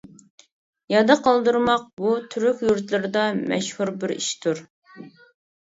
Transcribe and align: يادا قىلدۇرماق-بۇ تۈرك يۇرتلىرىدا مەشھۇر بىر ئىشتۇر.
يادا 0.93 1.17
قىلدۇرماق-بۇ 1.27 2.15
تۈرك 2.33 2.65
يۇرتلىرىدا 2.69 3.27
مەشھۇر 3.53 3.95
بىر 4.03 4.17
ئىشتۇر. 4.21 4.69